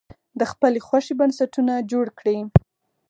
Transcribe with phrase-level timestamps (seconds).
[0.39, 2.37] د خپلې خوښې بنسټونه جوړ کړي.